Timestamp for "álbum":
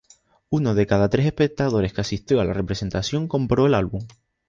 3.75-4.01